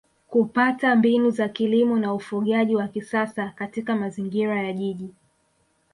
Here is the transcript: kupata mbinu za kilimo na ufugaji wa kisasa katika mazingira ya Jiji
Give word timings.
kupata 0.27 0.95
mbinu 0.95 1.29
za 1.31 1.49
kilimo 1.49 1.99
na 1.99 2.13
ufugaji 2.13 2.75
wa 2.75 2.87
kisasa 2.87 3.49
katika 3.49 3.95
mazingira 3.95 4.63
ya 4.63 4.73
Jiji 4.73 5.09